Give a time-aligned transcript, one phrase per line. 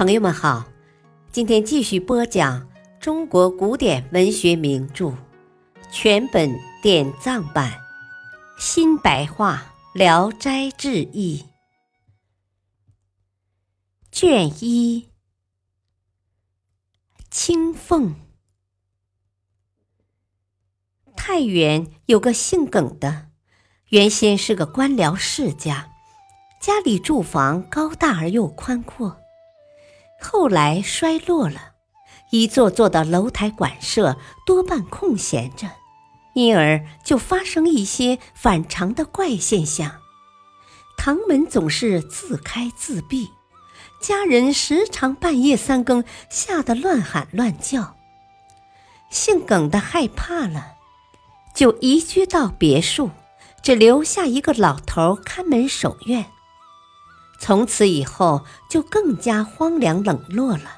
[0.00, 0.64] 朋友们好，
[1.30, 2.66] 今天继续播讲
[2.98, 5.12] 中国古典文学名著
[5.92, 7.78] 全本典藏版
[8.58, 11.44] 新白话《聊斋志异》
[14.10, 15.10] 卷一
[17.28, 18.14] 青凤。
[21.14, 23.28] 太原有个姓耿的，
[23.90, 25.90] 原先是个官僚世家，
[26.58, 29.19] 家里住房高大而又宽阔。
[30.20, 31.72] 后来衰落了，
[32.30, 34.16] 一座座的楼台馆舍
[34.46, 35.68] 多半空闲着，
[36.34, 39.96] 因而就发生一些反常的怪现象。
[40.96, 43.30] 堂门总是自开自闭，
[44.00, 47.96] 家人时常半夜三更吓得乱喊乱叫。
[49.08, 50.74] 姓耿的害怕了，
[51.54, 53.10] 就移居到别墅，
[53.62, 56.26] 只留下一个老头看门守院。
[57.40, 60.76] 从此以后，就更加荒凉冷落了。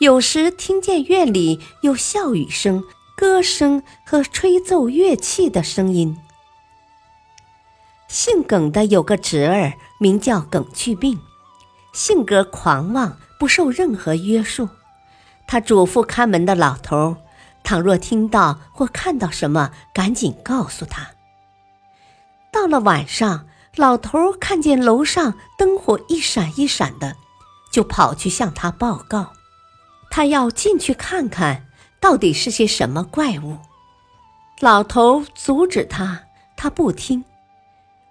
[0.00, 2.84] 有时听见院里有笑语声、
[3.16, 6.18] 歌声和吹奏乐器的声音。
[8.08, 11.20] 姓耿的有个侄儿，名叫耿去病，
[11.92, 14.68] 性格狂妄，不受任何约束。
[15.46, 17.16] 他嘱咐看门的老头，
[17.62, 21.12] 倘若听到或看到什么，赶紧告诉他。
[22.50, 23.47] 到了晚上。
[23.78, 27.14] 老头看见楼上灯火一闪一闪的，
[27.70, 29.32] 就跑去向他报告。
[30.10, 31.68] 他要进去看看
[32.00, 33.58] 到底是些什么怪物。
[34.58, 36.24] 老头阻止他，
[36.56, 37.24] 他不听，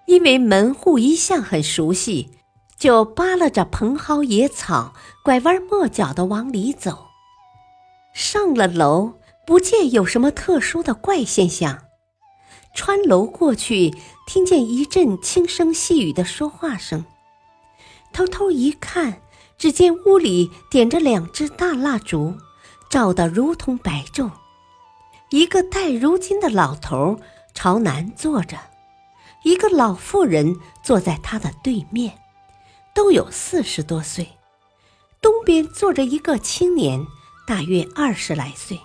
[0.05, 2.31] 因为门户一向很熟悉，
[2.77, 7.07] 就扒拉着蓬蒿野草，拐弯抹角的往里走。
[8.13, 11.86] 上了楼，不见有什么特殊的怪现象。
[12.77, 13.91] 穿楼过去，
[14.27, 17.03] 听见一阵轻声细语的说话声。
[18.13, 19.19] 偷偷一看，
[19.57, 22.35] 只见屋里点着两只大蜡烛，
[22.87, 24.29] 照得如同白昼。
[25.31, 27.19] 一个戴如巾的老头
[27.55, 28.59] 朝南坐着，
[29.43, 32.19] 一个老妇人坐在他的对面，
[32.93, 34.37] 都有四十多岁。
[35.19, 37.03] 东边坐着一个青年，
[37.47, 38.77] 大约二十来岁；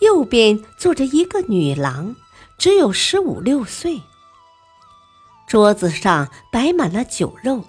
[0.00, 2.16] 右边坐着一个女郎。
[2.58, 4.02] 只有十五六岁。
[5.46, 7.64] 桌子上摆满了酒肉，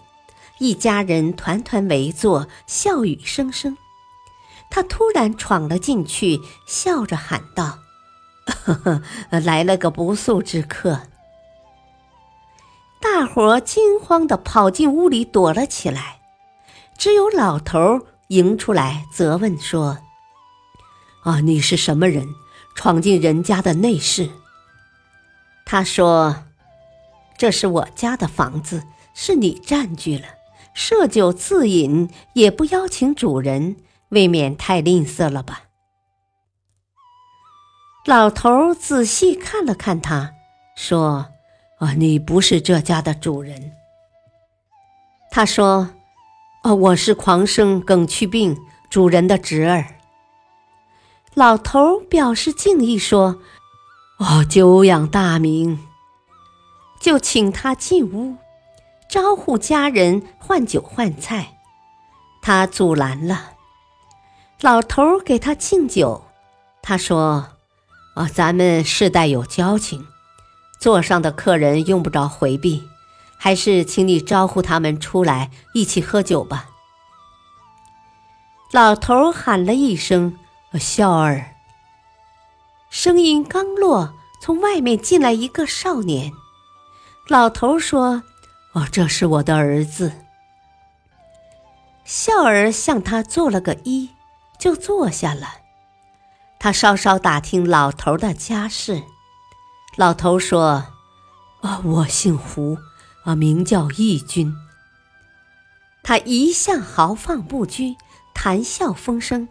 [0.59, 3.77] 一家人团团围坐，笑语声声。
[4.69, 7.79] 他突然闯了进去，笑着喊道
[8.65, 9.01] ：“呵呵，
[9.39, 11.01] 来了个不速之客！”
[12.99, 16.19] 大伙惊慌的跑进屋里躲了起来，
[16.97, 19.99] 只有老头迎出来责问说
[21.23, 22.27] ：“啊，你是什么人？
[22.75, 24.29] 闯进人家的内室？”
[25.69, 26.45] 他说
[27.37, 28.83] ：“这是我家的房子，
[29.13, 30.25] 是你占据了，
[30.73, 33.75] 设酒自饮也不邀请主人，
[34.07, 35.63] 未免太吝啬了吧？”
[38.07, 40.31] 老头仔细看了看他，
[40.77, 41.27] 说
[41.79, 43.73] ：“啊，你不是这家的主人。”
[45.29, 45.89] 他说
[46.63, 48.57] ：“哦，我是狂生耿去病
[48.89, 49.95] 主人的侄儿。”
[51.35, 53.41] 老头表示敬意说。
[54.17, 55.77] 哦，久仰大名，
[56.99, 58.37] 就请他进屋，
[59.07, 61.59] 招呼家人换酒换菜。
[62.41, 63.51] 他阻拦了，
[64.59, 66.23] 老头给他敬酒。
[66.81, 67.49] 他说
[68.15, 70.07] ：“啊，咱们世代有交情，
[70.79, 72.89] 座上的客人用不着回避，
[73.37, 76.69] 还是请你招呼他们出来一起喝酒吧。”
[78.73, 80.39] 老头喊了一声
[80.79, 81.51] ：“笑儿。”
[82.89, 86.31] 声音刚落，从外面进来一个少年。
[87.27, 88.23] 老头说
[88.73, 90.13] ：“哦，这是我的儿子。”
[92.05, 94.09] 笑儿向他做了个揖，
[94.57, 95.47] 就坐下了。
[96.59, 99.03] 他稍稍打听老头的家世。
[99.97, 100.85] 老头说
[101.61, 102.77] ：“啊，我姓胡，
[103.25, 104.55] 啊，名叫义军。”
[106.01, 107.97] 他一向豪放不拘，
[108.33, 109.49] 谈笑风生，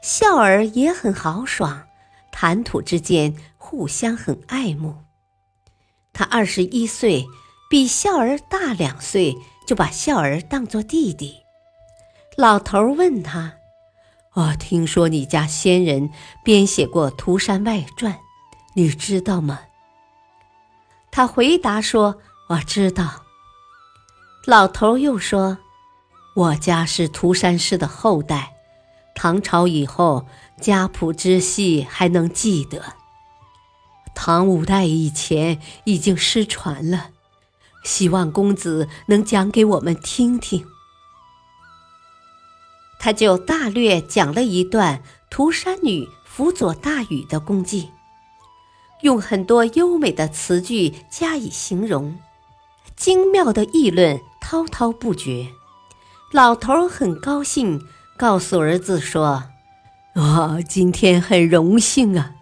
[0.00, 1.82] 笑儿也很豪爽。
[2.40, 4.96] 谈吐之间互相很爱慕。
[6.10, 7.26] 他二十一岁，
[7.68, 11.42] 比笑儿大两岁，就把笑儿当作弟弟。
[12.38, 13.56] 老头问他
[14.32, 16.08] ：“哦，听说你家先人
[16.42, 18.14] 编写过《涂山外传》，
[18.74, 19.60] 你知道吗？”
[21.12, 23.26] 他回答说：“我知道。”
[24.48, 25.58] 老头又说
[26.34, 28.54] ：“我家是涂山氏的后代。”
[29.14, 30.26] 唐朝以后，
[30.60, 32.94] 家谱之细还能记得。
[34.14, 37.10] 唐五代以前已经失传了，
[37.82, 40.66] 希望公子能讲给我们听听。
[42.98, 47.90] 他就大略讲了一段涂山女辅佐大禹的功绩，
[49.00, 52.18] 用很多优美的词句加以形容，
[52.94, 55.48] 精妙的议论滔滔不绝。
[56.30, 59.44] 老头很高兴，告诉儿子说
[60.14, 62.34] ：“啊，今天很荣幸啊，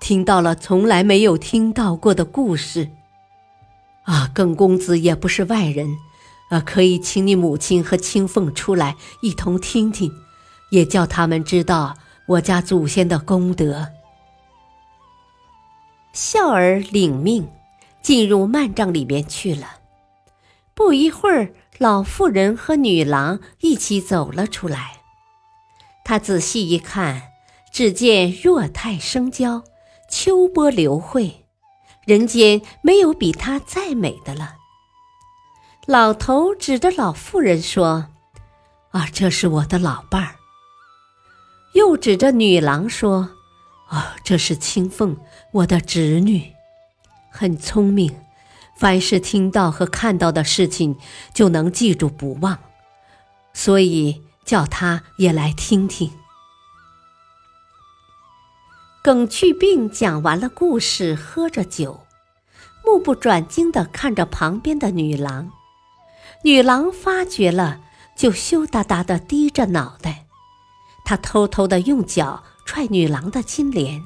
[0.00, 2.90] 听到了从来没有听到过的故事。
[4.04, 5.96] 啊，耿公子也不是外人。”
[6.50, 10.10] 啊，可以请你母亲和青凤出来一同听听，
[10.70, 13.88] 也叫他们知道我家祖先的功德。
[16.14, 17.46] 孝儿领命，
[18.00, 19.80] 进入幔帐里面去了。
[20.74, 24.97] 不一会儿，老妇人和女郎一起走了出来。
[26.08, 27.32] 他仔细一看，
[27.70, 29.62] 只见若态生娇，
[30.08, 31.44] 秋波流慧，
[32.06, 34.54] 人间没有比她再美的了。
[35.84, 38.06] 老头指着老妇人说
[38.92, 40.36] ：“啊，这是我的老伴儿。”
[41.76, 43.32] 又指着女郎说
[43.88, 45.14] ：“啊，这是青凤，
[45.52, 46.54] 我的侄女，
[47.30, 48.16] 很聪明，
[48.78, 50.96] 凡是听到和看到的事情
[51.34, 52.58] 就能记住不忘，
[53.52, 56.10] 所以叫他也来听听。”
[59.04, 62.06] 耿去病讲完了故事，喝着酒，
[62.84, 65.52] 目不转睛地看着旁边的女郎。
[66.44, 67.80] 女郎发觉了，
[68.16, 70.24] 就羞答答的低着脑袋。
[71.04, 74.02] 他偷偷的用脚踹女郎的金莲，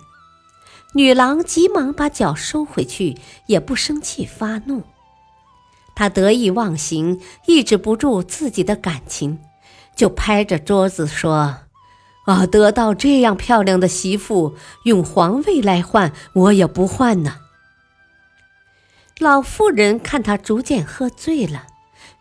[0.95, 3.17] 女郎急忙把脚收回去，
[3.47, 4.83] 也不生气发怒。
[5.95, 9.41] 他得意忘形，抑制不住自己的感情，
[9.97, 11.59] 就拍着桌子说
[12.27, 17.39] ：“啊，得到这样漂亮的媳妇，用皇位来换，我也不换呢。”
[19.19, 21.67] 老妇人看他逐渐喝醉了。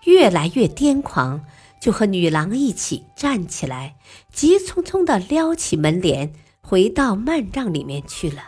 [0.05, 1.45] 越来越癫狂，
[1.79, 3.95] 就和女郎一起站起来，
[4.31, 8.43] 急匆匆地撩起门帘，回到幔帐里面去了。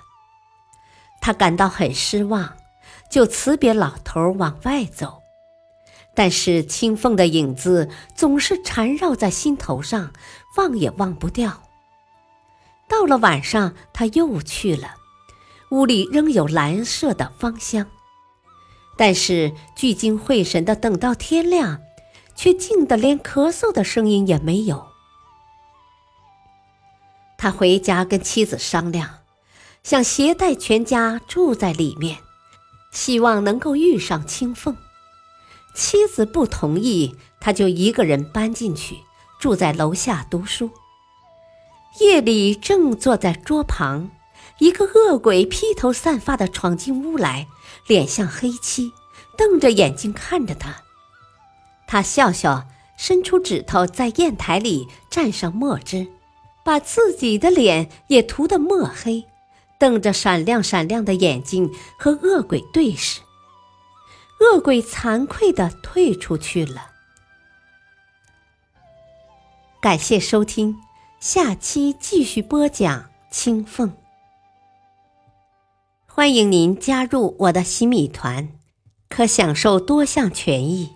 [1.22, 2.56] 他感到很失望，
[3.10, 5.23] 就辞别老头往外走。
[6.16, 10.14] 但是青凤的影子总是缠绕在心头上，
[10.58, 11.64] 忘也忘不掉。
[12.88, 14.96] 到了晚上，他又去了，
[15.72, 17.88] 屋里仍有蓝色的芳香。
[18.96, 21.82] 但是聚精会神的等到天亮，
[22.36, 24.86] 却静得连咳嗽的声音也没有。
[27.40, 29.22] 他回家跟妻子商量，
[29.82, 32.20] 想携带全家住在里面，
[32.92, 34.78] 希望能够遇上青凤。
[35.74, 38.98] 妻子不同意，他就一个人搬进去，
[39.40, 40.70] 住在楼下读书。
[42.00, 44.12] 夜里正坐在桌旁。
[44.60, 47.48] 一个恶鬼披头散发的闯进屋来，
[47.88, 48.92] 脸像黑漆，
[49.36, 50.84] 瞪着眼睛看着他。
[51.88, 56.08] 他笑笑，伸出指头在砚台里蘸上墨汁，
[56.64, 59.26] 把自己的脸也涂得墨黑，
[59.80, 63.22] 瞪着闪亮闪亮的眼睛和恶鬼对视。
[64.44, 66.92] 恶鬼惭愧地退出去了。
[69.82, 70.76] 感谢收听，
[71.22, 73.94] 下期继续播讲青凤。
[76.06, 78.50] 欢迎您加入我的洗米团，
[79.08, 80.90] 可享受多项权益，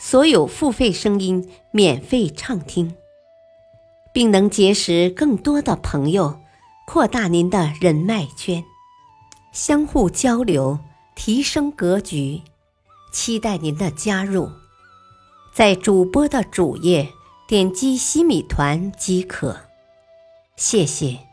[0.00, 2.94] 所有付费声音免费畅听，
[4.14, 6.40] 并能结识更多的朋友，
[6.86, 8.64] 扩大您的人脉圈，
[9.52, 10.78] 相互交流，
[11.14, 12.42] 提升格局。
[13.12, 14.50] 期待您的加入，
[15.52, 17.12] 在主播的主页
[17.46, 19.60] 点击西米团即可。
[20.56, 21.31] 谢谢。